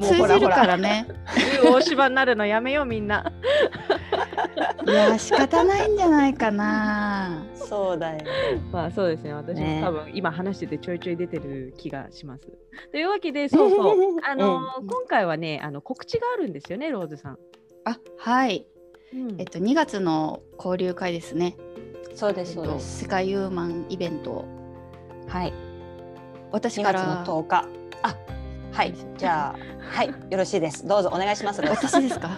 [0.00, 1.06] 通じるからね。
[1.64, 3.32] 大芝になるのやめようみんな。
[4.86, 7.44] いや仕方ないんじゃないかな。
[7.54, 8.24] そうだよ。
[8.70, 9.32] まあそうですね。
[9.32, 9.80] 私もね。
[9.82, 12.46] 多分今話しててちょいちょい出てる気がします。
[12.90, 13.96] というわけでそうそう。
[14.24, 14.86] あの、うん。
[14.86, 17.38] 今回はねあの告知があるんですよねローズさん。
[17.84, 18.66] あはい。
[19.12, 19.36] うん。
[19.38, 21.56] えっと2月の交流会ですね。
[22.14, 22.98] そうですえっとそうです。
[23.00, 24.44] 世界ユーマンイベント
[25.28, 25.50] はい。
[25.50, 25.52] 2
[26.52, 27.68] 私から月の10日。
[28.02, 28.16] あ
[28.72, 28.94] はい。
[29.16, 30.08] じゃあはい。
[30.30, 30.86] よろしいです。
[30.86, 32.30] どうぞお願いします私ですか？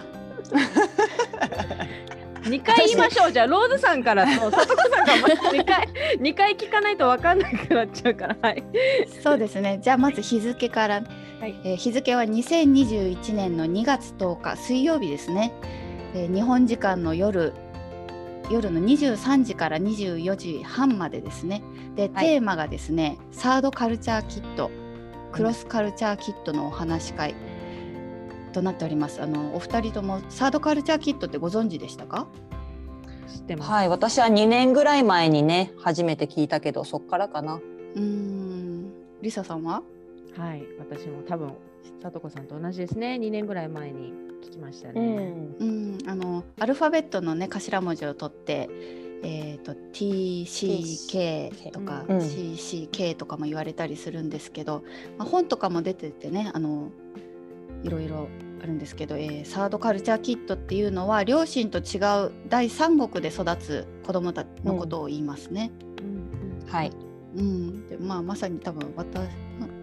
[2.45, 5.87] 2回言いましょうじゃあローズさんからとさとこさんがまず2回
[6.19, 8.63] 二回聞かないと分かんなくなっちゃうからはい。
[9.23, 9.79] そうですね。
[9.81, 10.95] じゃあまず日付から、
[11.39, 15.53] はいえー日付は2021年の2月10日水曜日ですね。
[16.13, 17.53] えー日本時間の夜
[18.51, 21.63] 夜の23時から24時半までですね。
[21.95, 24.69] で、はいテーマがですね、サードカルチャーキット、
[25.31, 27.33] クロスカルチャーキットのお話し会
[28.55, 29.21] となっております。
[29.21, 32.27] あのお二人ともサードカルチャーキットってご存知でしたか？
[33.27, 33.71] 知ってます。
[33.71, 38.91] はい私は2年ぐらい前にね初めて聞いたけどそっからかなうーん、
[39.21, 39.83] リサさんは？
[40.37, 41.53] はい、私も多分
[42.01, 44.11] さとこさんと同じですね2年ぐらい前に
[44.43, 45.01] 聞きましたね。
[45.59, 48.69] うん、あのアルファベットのね頭文字を取って、
[49.23, 54.83] えー、と TCK とか、うん CCK とかも言われたりするんですけど、
[55.17, 56.91] まあ、本とかも出ててねあの
[57.83, 58.27] いろいろ
[58.61, 65.71] あるんですけど、えーサードカルチャーキットっていうのは両親と違う第三国で育つ子どもたちのことを言いますね。
[65.99, 66.91] うんうんはい。
[67.35, 67.89] うん。
[67.89, 69.27] でまあ、まさに多分私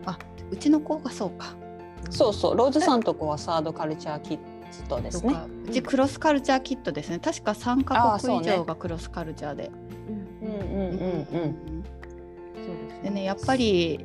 [0.07, 0.19] あ
[0.51, 1.55] うちの子がそうか。
[2.11, 4.39] そうそうローズさんとこはサードカルチャーキッ
[4.89, 5.35] トですね。
[5.67, 7.19] うちクロスカルチャーキットですね。
[7.19, 9.71] 確か3あカーそうね国以上がクロスカルチャーで。
[10.43, 11.85] うんうんうんうんうん
[12.55, 13.25] そうですでね。
[13.25, 14.05] やっぱり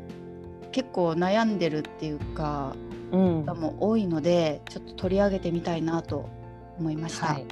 [0.71, 2.75] 結構悩んでるっていうか
[3.11, 6.29] うん方も多いのでちょっと取り上げてみたいなと
[6.79, 7.27] 思いました。
[7.27, 7.45] はい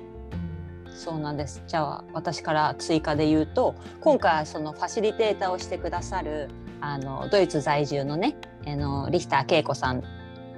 [0.96, 1.62] そうなんです。
[1.68, 6.50] じゃあ私から追加で言うと今回そのファシリテーターをしてくださる
[6.80, 10.04] あのドイツ在住のねあのリヒター恵子さんっ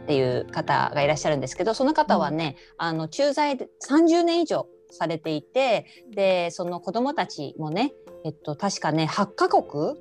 [0.06, 7.94] ていう方がいらっしゃるんですけどその方はね、うん、あの駐在で30年以上されていてでその子どもたちもね、
[8.24, 9.98] えっと、確かね8カ国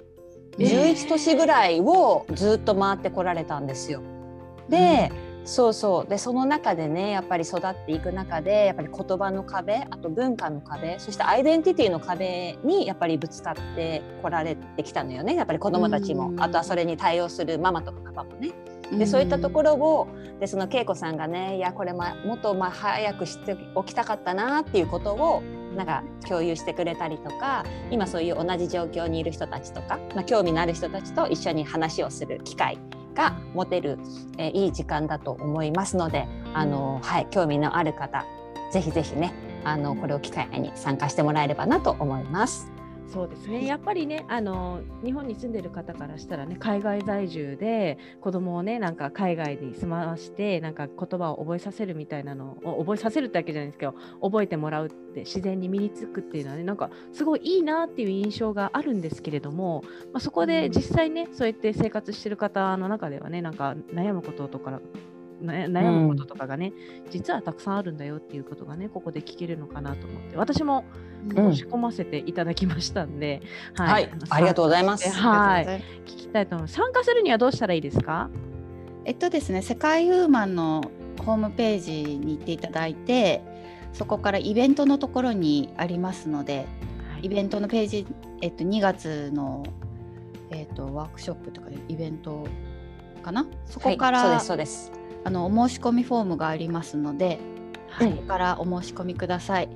[0.59, 4.01] ？11都市ぐらいをずっと回ってこられたんですよ。
[4.01, 4.16] で、う
[4.69, 5.27] ん。
[5.45, 6.11] そうそう。
[6.11, 15.37] でその中でねやっぱり育っていく中でやっぱり言葉の壁あと文化の壁そしてアイデンティティの壁にやっぱりぶつかってこられてきたのよね。
[15.37, 16.33] やっぱり子どもたちも。
[16.39, 18.51] あとはそれに対応するママとかパパもね。
[18.93, 20.09] でそういったところを
[20.41, 25.43] でその恵子さんがねいやこれ、ま、もっとまあ早く知っておきたかったなっていうことを
[25.77, 32.79] なんか共有してくれたりとか今そういう同じ状況にいる人たちとか、まあ、興味のある人たちと一緒に話をする機会
[33.17, 33.99] が持てる、
[34.39, 38.25] えー、いい時間だと思いますのであの、はい、興味のある方
[38.73, 39.33] ぜひぜひね
[39.65, 42.76] あのこれを機会に参加してもらえればなと思います。
[43.09, 43.65] そうですね。
[43.67, 59.83] やっぱりねあの日本に住んでる方からしたらね海外在住で子供をねなんか海外に住まわしてなんか言葉を覚えさせるみたいなのを覚えさせるってわけじゃないですけど覚えてもらうって自然に身につくっていうのはねなんかすごいいいなっていう印象があるんですけれども、
[60.13, 64.81] まあ、そこで実際ねそうやって生活してる方の中ではねなんか悩むこととか
[65.43, 66.73] 悩むこととかがね、
[67.05, 70.85] うん、実はたくさんあるんだよっていうことがねここで聞けるのかなと思って私も
[71.35, 73.43] 申し込ませていただきましたんで、
[73.79, 75.11] うん、はい、はい、ありがとうございます。
[75.11, 75.67] はい。
[75.67, 78.31] 聞きたいと思います参加するにはどうしたらいいですか？
[79.05, 80.91] えっとですね世界ウーマンの
[81.25, 83.43] ホームページに行っていただいて
[83.93, 86.67] そこからイベントのところにありますので、
[87.13, 88.07] はい、イベントのページ、
[88.43, 89.65] えっと、2月の、
[90.51, 92.47] えっと、ワークショップとかイベント
[93.23, 93.47] かな？
[93.65, 97.41] そこから、はい、そうですそうですあのお申し込みフォームがありますので、
[97.89, 99.69] はい、そこからお申し込みください。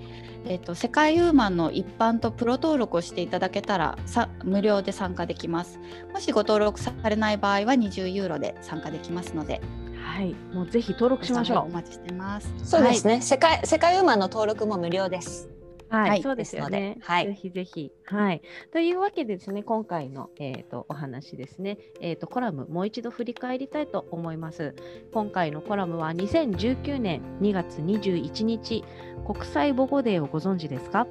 [0.47, 5.81] えーと、世界ウーマンの一般とプロ登録をしていただけたらさ無料で参加できます。
[6.13, 9.61] もしご登録されない場合は20ユーロで参加できますので。
[10.01, 11.65] はい、もうぜひ登録しましょう。
[11.67, 12.55] お待ちしてます。
[12.63, 13.15] そうですね。
[13.15, 15.49] はい、世界世界ウーマンの登録も無料です。
[15.91, 16.97] はい、はい、そうですよね。
[17.03, 17.93] はい、ぜひぜひ。
[18.05, 18.43] はい。
[18.73, 24.75] というわけでですね、今回の、えーと、お話ですね、えーと、コラム、もう一度振り返りたいと思います。
[25.13, 28.85] 今回のコラムは2019年2月21日、
[29.27, 31.07] 国際母語デーをご存知ですか？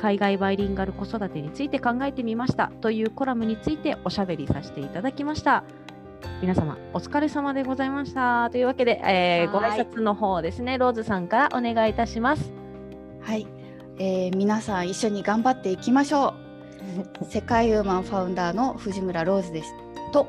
[0.00, 5.62] 海外バイリンガル子育てについて考えてみましたというコラムについておしゃべりさせていただきました。
[6.40, 8.48] 皆様お疲れ様でございました。
[8.50, 12.52] というわけで、えー、ご挨拶の方ですね、ローズさんからお願いいたします。
[13.20, 13.46] はい、
[13.98, 16.34] えー、皆さん一緒に頑張っていきましょ
[17.20, 17.24] う。
[17.28, 19.74] 世界ウーマンファウンダーの藤村ローズです。
[20.12, 20.26] と。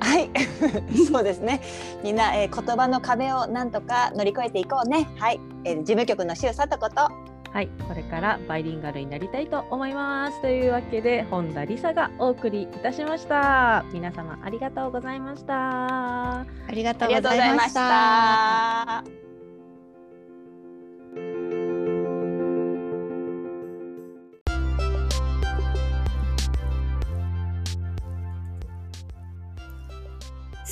[0.00, 0.30] はい。
[1.10, 1.60] そうですね。
[2.02, 5.08] みんな、えー、言葉の壁をなんとか乗り越えていこうね。
[5.18, 7.08] はい、えー、事務局の周佐とこと。
[7.52, 10.42] はい、これからバイリンガルになりたいと思います。
[10.42, 13.82] というわけで、本田理沙がお送りいたしました。
[13.94, 16.40] 皆様ありがとうございました。
[16.40, 19.25] ありがとうございました。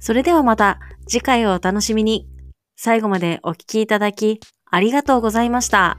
[0.00, 2.26] それではまた次回をお楽しみに。
[2.76, 4.40] 最後までお聴きいただき
[4.70, 5.98] ありがとうございました。